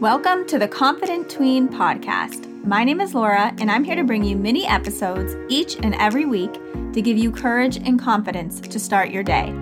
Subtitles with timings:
[0.00, 2.48] Welcome to the Confident Tween podcast.
[2.64, 6.24] My name is Laura, and I'm here to bring you mini episodes each and every
[6.24, 6.54] week
[6.94, 9.54] to give you courage and confidence to start your day.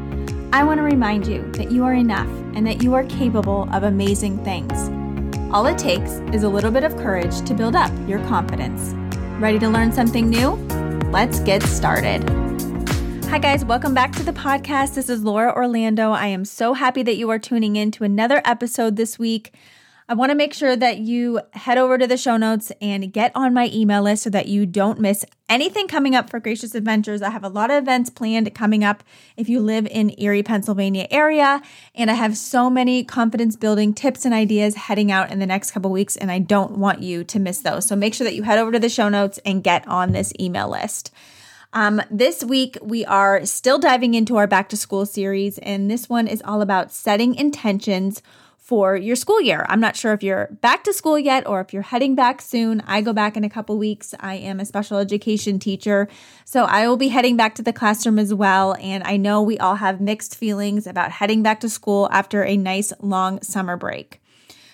[0.52, 3.82] I want to remind you that you are enough and that you are capable of
[3.82, 4.88] amazing things.
[5.52, 8.92] All it takes is a little bit of courage to build up your confidence.
[9.40, 10.50] Ready to learn something new?
[11.10, 12.22] Let's get started.
[13.24, 14.94] Hi, guys, welcome back to the podcast.
[14.94, 16.12] This is Laura Orlando.
[16.12, 19.52] I am so happy that you are tuning in to another episode this week.
[20.10, 23.30] I want to make sure that you head over to the show notes and get
[23.34, 27.20] on my email list so that you don't miss anything coming up for Gracious Adventures.
[27.20, 29.04] I have a lot of events planned coming up
[29.36, 31.60] if you live in Erie, Pennsylvania area,
[31.94, 35.72] and I have so many confidence building tips and ideas heading out in the next
[35.72, 37.86] couple weeks and I don't want you to miss those.
[37.86, 40.32] So make sure that you head over to the show notes and get on this
[40.40, 41.12] email list.
[41.74, 46.08] Um, this week, we are still diving into our back to school series, and this
[46.08, 48.22] one is all about setting intentions
[48.68, 49.64] for your school year.
[49.70, 52.82] I'm not sure if you're back to school yet or if you're heading back soon.
[52.86, 54.14] I go back in a couple weeks.
[54.20, 56.06] I am a special education teacher,
[56.44, 58.76] so I will be heading back to the classroom as well.
[58.78, 62.58] And I know we all have mixed feelings about heading back to school after a
[62.58, 64.20] nice long summer break.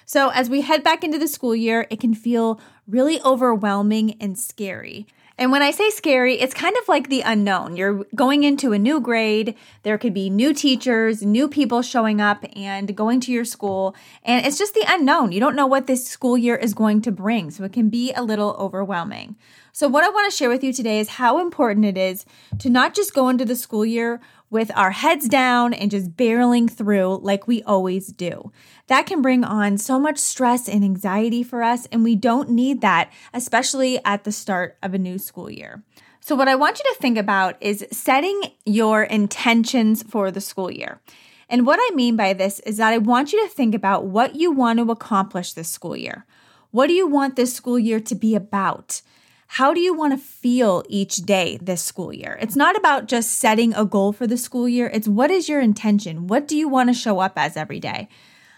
[0.06, 4.36] So, as we head back into the school year, it can feel really overwhelming and
[4.36, 5.06] scary.
[5.36, 7.76] And when I say scary, it's kind of like the unknown.
[7.76, 12.44] You're going into a new grade, there could be new teachers, new people showing up
[12.54, 15.32] and going to your school, and it's just the unknown.
[15.32, 18.12] You don't know what this school year is going to bring, so it can be
[18.12, 19.34] a little overwhelming.
[19.76, 22.24] So, what I want to share with you today is how important it is
[22.60, 26.70] to not just go into the school year with our heads down and just barreling
[26.70, 28.52] through like we always do.
[28.86, 32.82] That can bring on so much stress and anxiety for us, and we don't need
[32.82, 35.82] that, especially at the start of a new school year.
[36.20, 40.70] So, what I want you to think about is setting your intentions for the school
[40.70, 41.00] year.
[41.48, 44.36] And what I mean by this is that I want you to think about what
[44.36, 46.26] you want to accomplish this school year.
[46.70, 49.02] What do you want this school year to be about?
[49.46, 52.38] How do you want to feel each day this school year?
[52.40, 54.90] It's not about just setting a goal for the school year.
[54.92, 56.26] It's what is your intention?
[56.26, 58.08] What do you want to show up as every day?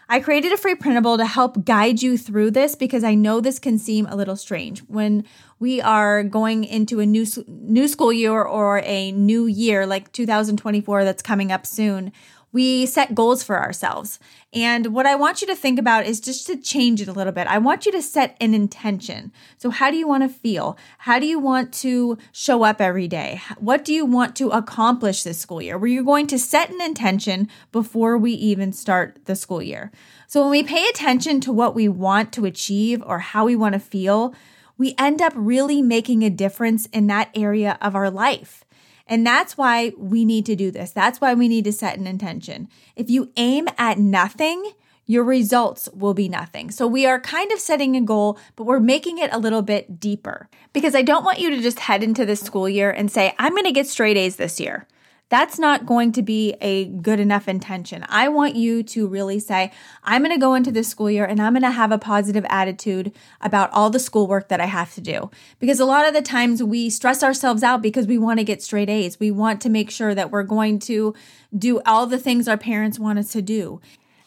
[0.09, 3.59] I created a free printable to help guide you through this because I know this
[3.59, 5.25] can seem a little strange when
[5.59, 11.03] we are going into a new new school year or a new year like 2024
[11.03, 12.13] that's coming up soon
[12.57, 14.19] we set goals for ourselves.
[14.51, 17.35] And what I want you to think about is just to change it a little
[17.35, 17.47] bit.
[17.49, 19.31] I want you to set an intention.
[19.59, 20.79] So, how do you want to feel?
[21.01, 23.43] How do you want to show up every day?
[23.59, 25.77] What do you want to accomplish this school year?
[25.77, 29.93] Where you're going to set an intention before we even start the school year.
[30.27, 33.75] So, when we pay attention to what we want to achieve or how we want
[33.75, 34.35] to feel,
[34.79, 38.65] we end up really making a difference in that area of our life.
[39.07, 40.91] And that's why we need to do this.
[40.91, 42.69] That's why we need to set an intention.
[42.97, 44.73] If you aim at nothing,
[45.07, 46.71] your results will be nothing.
[46.71, 50.01] So we are kind of setting a goal, but we're making it a little bit
[50.01, 53.35] deeper because I don't want you to just head into this school year and say,
[53.39, 54.89] I'm going to get straight A's this year
[55.29, 58.05] that's not going to be a good enough intention.
[58.09, 59.73] I want you to really say,
[60.05, 62.47] I'm going to go into this school year and I'm going to have a positive
[62.49, 65.31] attitude about all the schoolwork that I have to do.
[65.59, 68.63] Because a lot of the times we stress ourselves out because we want to get
[68.63, 69.19] straight A's.
[69.19, 71.15] We want to make sure that we're going to
[71.57, 73.81] do all the things our parents want us to do.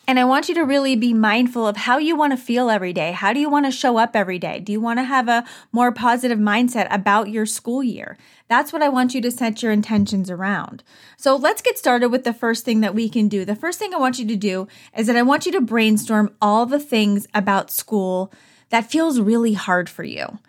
[0.10, 2.94] And I want you to really be mindful of how you want to feel every
[2.94, 3.12] day.
[3.12, 4.60] How do you want to show up every day?
[4.60, 8.18] Do you want to have a more positive mindset about your school year?
[8.48, 10.82] That's what I want you to set your intentions around.
[11.16, 13.46] So let's get started with the first thing that we can do.
[13.46, 16.36] The first thing I want you to do is that I want you to brainstorm
[16.42, 18.34] all the things about school
[18.70, 20.40] that feels really hard for you.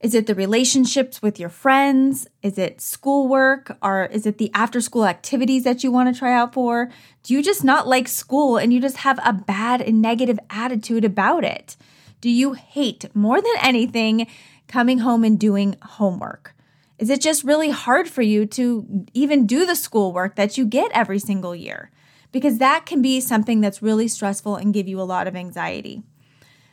[0.00, 2.28] Is it the relationships with your friends?
[2.40, 3.76] Is it schoolwork?
[3.82, 6.88] Or is it the after school activities that you want to try out for?
[7.24, 11.04] Do you just not like school and you just have a bad and negative attitude
[11.04, 11.76] about it?
[12.20, 14.28] Do you hate more than anything
[14.68, 16.54] coming home and doing homework?
[16.98, 20.92] Is it just really hard for you to even do the schoolwork that you get
[20.92, 21.90] every single year?
[22.30, 26.04] Because that can be something that's really stressful and give you a lot of anxiety.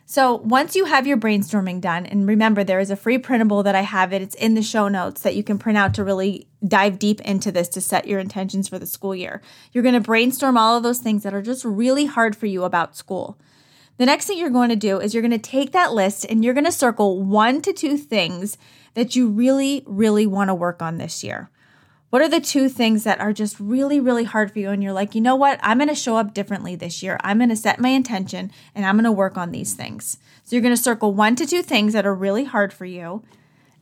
[0.07, 3.73] So once you have your brainstorming done, and remember, there is a free printable that
[3.73, 6.47] I have it, it's in the show notes that you can print out to really
[6.65, 9.41] dive deep into this to set your intentions for the school year.
[9.71, 12.63] You're going to brainstorm all of those things that are just really hard for you
[12.63, 13.39] about school.
[13.97, 16.43] The next thing you're going to do is you're going to take that list and
[16.43, 18.59] you're going to circle one to two things
[18.93, 21.49] that you really, really want to work on this year.
[22.15, 24.69] What are the two things that are just really, really hard for you?
[24.69, 25.59] And you're like, you know what?
[25.61, 27.17] I'm going to show up differently this year.
[27.25, 30.17] I'm going to set my intention and I'm going to work on these things.
[30.45, 33.23] So you're going to circle one to two things that are really hard for you.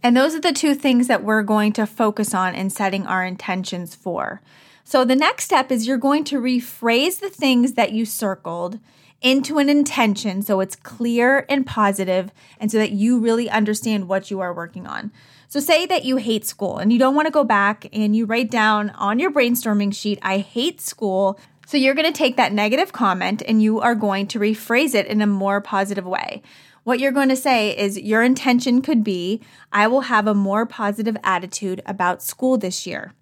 [0.02, 3.24] And those are the two things that we're going to focus on in setting our
[3.24, 4.42] intentions for.
[4.84, 8.80] So the next step is you're going to rephrase the things that you circled
[9.22, 14.32] into an intention so it's clear and positive and so that you really understand what
[14.32, 15.12] you are working on.
[15.54, 18.26] So, say that you hate school and you don't want to go back and you
[18.26, 21.40] write down on your brainstorming sheet, I hate school.
[21.68, 25.06] So, you're going to take that negative comment and you are going to rephrase it
[25.06, 26.42] in a more positive way.
[26.86, 30.66] What you're going to say is your intention could be, I will have a more
[30.66, 33.14] positive attitude about school this year.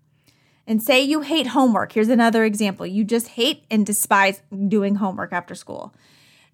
[0.65, 1.91] And say you hate homework.
[1.91, 2.85] Here's another example.
[2.85, 5.93] You just hate and despise doing homework after school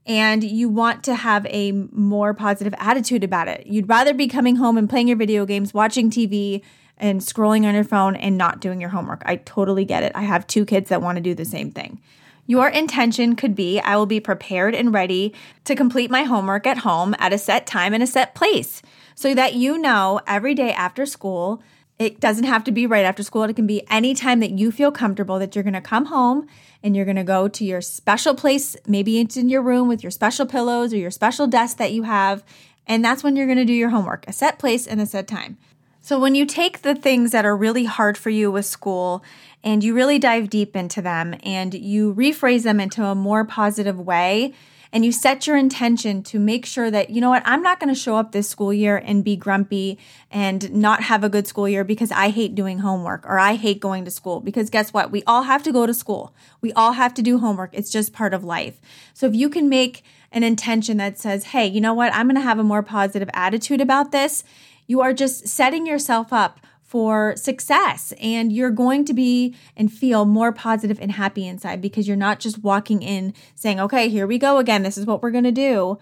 [0.07, 3.67] and you want to have a more positive attitude about it.
[3.67, 6.63] You'd rather be coming home and playing your video games, watching TV,
[6.97, 9.21] and scrolling on your phone and not doing your homework.
[9.25, 10.13] I totally get it.
[10.15, 12.01] I have two kids that want to do the same thing.
[12.47, 15.33] Your intention could be I will be prepared and ready
[15.65, 18.81] to complete my homework at home at a set time and a set place
[19.13, 21.61] so that you know every day after school.
[21.99, 23.43] It doesn't have to be right after school.
[23.43, 26.47] It can be any time that you feel comfortable that you're going to come home
[26.83, 28.77] and you're going to go to your special place.
[28.85, 32.03] Maybe it's in your room with your special pillows or your special desk that you
[32.03, 32.43] have.
[32.85, 35.27] And that's when you're going to do your homework, a set place and a set
[35.27, 35.57] time.
[36.01, 39.23] So, when you take the things that are really hard for you with school
[39.61, 43.99] and you really dive deep into them and you rephrase them into a more positive
[43.99, 44.53] way,
[44.91, 47.93] and you set your intention to make sure that, you know what, I'm not going
[47.93, 49.97] to show up this school year and be grumpy
[50.31, 53.79] and not have a good school year because I hate doing homework or I hate
[53.79, 54.39] going to school.
[54.39, 55.11] Because guess what?
[55.11, 57.71] We all have to go to school, we all have to do homework.
[57.73, 58.79] It's just part of life.
[59.13, 62.35] So if you can make an intention that says, hey, you know what, I'm going
[62.35, 64.43] to have a more positive attitude about this,
[64.85, 70.23] you are just setting yourself up for success and you're going to be and feel
[70.23, 74.37] more positive and happy inside because you're not just walking in saying, okay, here we
[74.37, 74.83] go again.
[74.83, 75.99] This is what we're going to do.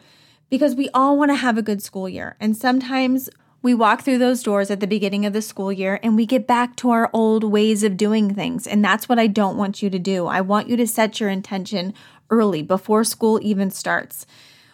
[0.48, 2.38] Because we all want to have a good school year.
[2.40, 3.32] And sometimes
[3.64, 6.46] we walk through those doors at the beginning of the school year and we get
[6.46, 8.68] back to our old ways of doing things.
[8.68, 10.28] And that's what I don't want you to do.
[10.28, 11.96] I want you to set your intention
[12.30, 14.28] early before school even starts.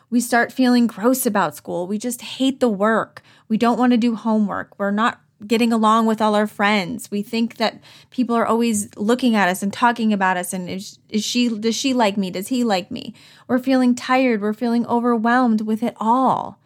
[0.10, 1.88] We start feeling gross about school.
[1.88, 3.22] We just hate the work.
[3.48, 4.78] We don't want to do homework.
[4.78, 7.10] We're not getting along with all our friends.
[7.10, 11.00] We think that people are always looking at us and talking about us and is,
[11.10, 12.30] is she does she like me?
[12.32, 13.14] Does he like me?
[13.48, 16.60] We're feeling tired, we're feeling overwhelmed with it all.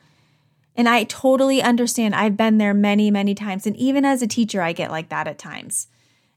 [0.77, 2.16] And I totally understand.
[2.16, 5.27] I've been there many, many times and even as a teacher I get like that
[5.27, 5.88] at times.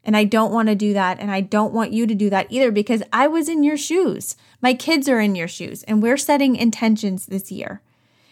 [0.05, 2.47] And I don't want to do that and I don't want you to do that
[2.51, 4.37] either because I was in your shoes.
[4.63, 7.83] My kids are in your shoes and we're setting intentions this year.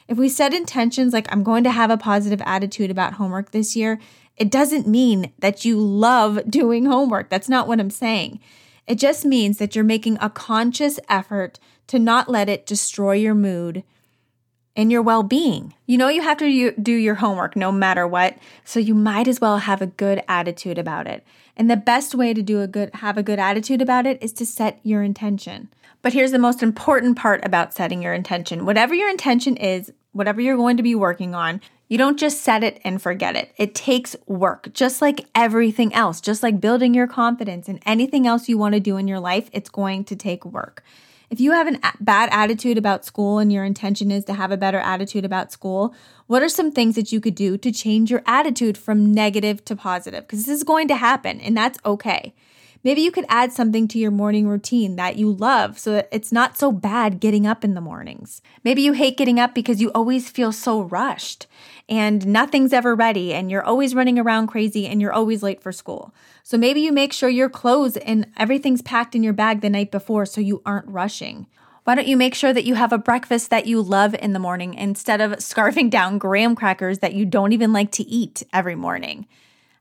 [0.08, 3.75] If we set intentions like, I'm going to have a positive attitude about homework this
[3.75, 3.99] year,
[4.37, 7.29] it doesn't mean that you love doing homework.
[7.29, 8.41] That's not what I'm saying.
[8.87, 11.58] It just means that you're making a conscious effort
[11.88, 13.82] to not let it destroy your mood
[14.76, 15.75] and your well being.
[15.87, 19.41] You know, you have to do your homework no matter what, so you might as
[19.41, 21.25] well have a good attitude about it.
[21.56, 24.32] And the best way to do a good, have a good attitude about it is
[24.35, 25.70] to set your intention.
[26.03, 28.67] But here's the most important part about setting your intention.
[28.67, 32.65] Whatever your intention is, whatever you're going to be working on, you don't just set
[32.65, 33.53] it and forget it.
[33.57, 38.49] It takes work, just like everything else, just like building your confidence and anything else
[38.49, 40.83] you want to do in your life, it's going to take work.
[41.29, 44.57] If you have a bad attitude about school and your intention is to have a
[44.57, 45.95] better attitude about school,
[46.29, 49.77] what are some things that you could do to change your attitude from negative to
[49.77, 50.23] positive?
[50.27, 52.33] Because this is going to happen and that's okay.
[52.87, 56.31] Maybe you could add something to your morning routine that you love so that it's
[56.31, 58.41] not so bad getting up in the mornings.
[58.62, 61.49] Maybe you hate getting up because you always feel so rushed
[61.89, 65.72] and nothing's ever ready and you're always running around crazy and you're always late for
[65.72, 66.15] school.
[66.44, 69.91] So maybe you make sure your clothes and everything's packed in your bag the night
[69.91, 71.49] before so you aren't rushing.
[71.82, 74.39] Why don't you make sure that you have a breakfast that you love in the
[74.39, 78.77] morning instead of scarfing down graham crackers that you don't even like to eat every
[78.77, 79.27] morning?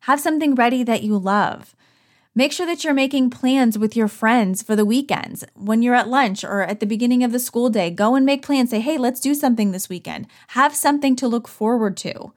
[0.02, 1.76] Have something ready that you love.
[2.38, 5.46] Make sure that you're making plans with your friends for the weekends.
[5.56, 8.42] When you're at lunch or at the beginning of the school day, go and make
[8.42, 8.72] plans.
[8.72, 10.28] Say, hey, let's do something this weekend.
[10.50, 12.34] Have something to look forward to.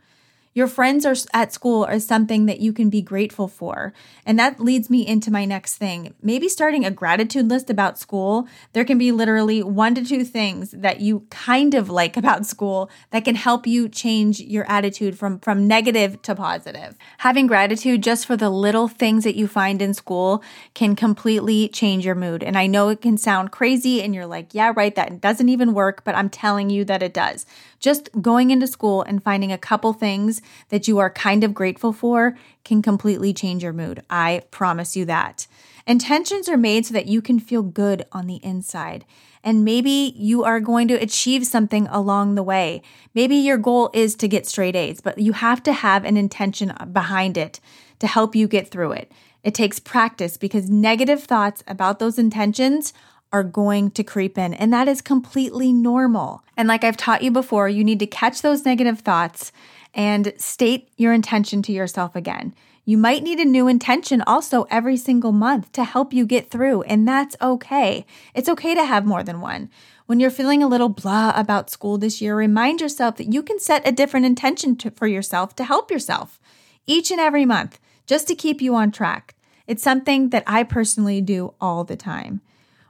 [0.58, 3.92] Your friends are at school are something that you can be grateful for.
[4.26, 6.16] And that leads me into my next thing.
[6.20, 8.48] Maybe starting a gratitude list about school.
[8.72, 12.90] There can be literally one to two things that you kind of like about school
[13.10, 16.96] that can help you change your attitude from, from negative to positive.
[17.18, 20.42] Having gratitude just for the little things that you find in school
[20.74, 22.42] can completely change your mood.
[22.42, 25.72] And I know it can sound crazy and you're like, yeah, right, that doesn't even
[25.72, 27.46] work, but I'm telling you that it does.
[27.78, 31.92] Just going into school and finding a couple things that you are kind of grateful
[31.92, 34.02] for can completely change your mood.
[34.10, 35.46] I promise you that.
[35.86, 39.04] Intentions are made so that you can feel good on the inside.
[39.42, 42.82] And maybe you are going to achieve something along the way.
[43.14, 46.74] Maybe your goal is to get straight A's, but you have to have an intention
[46.92, 47.60] behind it
[48.00, 49.12] to help you get through it.
[49.42, 52.92] It takes practice because negative thoughts about those intentions
[53.32, 56.42] are going to creep in, and that is completely normal.
[56.56, 59.52] And like I've taught you before, you need to catch those negative thoughts
[59.94, 62.54] and state your intention to yourself again.
[62.84, 66.82] You might need a new intention also every single month to help you get through,
[66.82, 68.06] and that's okay.
[68.34, 69.68] It's okay to have more than one.
[70.06, 73.58] When you're feeling a little blah about school this year, remind yourself that you can
[73.58, 76.40] set a different intention to, for yourself to help yourself
[76.86, 79.34] each and every month just to keep you on track.
[79.66, 82.40] It's something that I personally do all the time.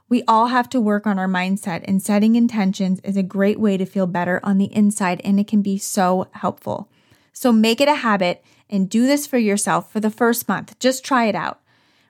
[0.09, 3.77] We all have to work on our mindset, and setting intentions is a great way
[3.77, 6.89] to feel better on the inside, and it can be so helpful.
[7.31, 10.77] So make it a habit and do this for yourself for the first month.
[10.79, 11.59] Just try it out.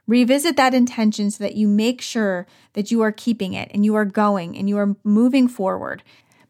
[0.08, 3.96] Revisit that intention so that you make sure that you are keeping it and you
[3.96, 6.02] are going and you are moving forward.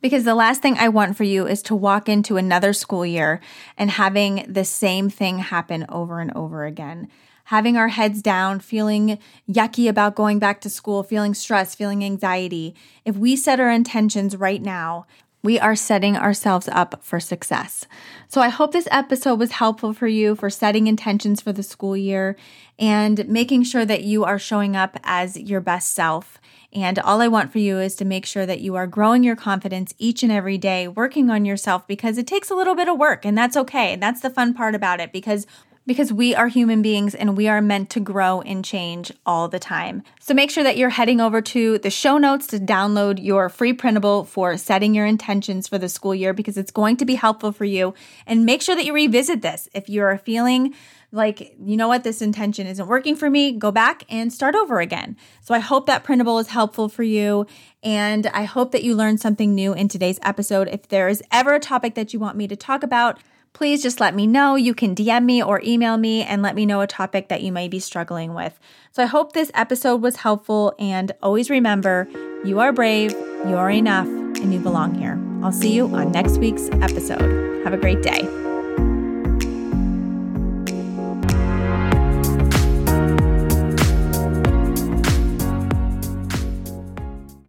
[0.02, 3.42] Because the last thing I want for you is to walk into another school year
[3.76, 7.10] and having the same thing happen over and over again.
[7.50, 9.18] Having our heads down, feeling
[9.50, 12.76] yucky about going back to school, feeling stress, feeling anxiety.
[13.06, 15.08] If we set our intentions right now,
[15.42, 17.88] we are setting ourselves up for success.
[18.28, 21.98] So I hope this episode was helpful for you for setting intentions for the school
[21.98, 22.36] year
[22.78, 26.40] and making sure that you are showing up as your best self.
[26.72, 29.36] And all I want for you is to make sure that you are growing your
[29.36, 33.00] confidence each and every day, working on yourself because it takes a little bit of
[33.00, 33.94] work and that's okay.
[33.94, 35.48] And that's the fun part about it because
[35.90, 39.58] because we are human beings and we are meant to grow and change all the
[39.58, 40.04] time.
[40.20, 43.74] So make sure that you're heading over to the show notes to download your free
[43.74, 47.52] printable for setting your intentions for the school year because it's going to be helpful
[47.52, 47.96] for you.
[48.28, 49.68] And make sure that you revisit this.
[49.74, 50.76] If you're feeling
[51.12, 54.80] like, you know what, this intention isn't working for me, go back and start over
[54.80, 55.18] again.
[55.42, 57.48] So I hope that printable is helpful for you.
[57.82, 60.68] And I hope that you learned something new in today's episode.
[60.68, 63.18] If there is ever a topic that you want me to talk about,
[63.54, 64.56] please just let me know.
[64.56, 67.52] You can DM me or email me and let me know a topic that you
[67.52, 68.60] may be struggling with.
[68.92, 72.08] So I hope this episode was helpful and always remember
[72.46, 75.20] you are brave, you are enough, and you belong here.
[75.44, 77.64] I'll see you on next week's episode.
[77.64, 78.39] Have a great day.